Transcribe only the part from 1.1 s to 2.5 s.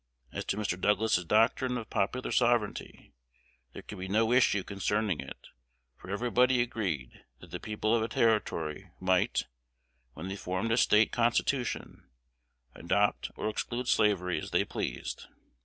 doctrine of popular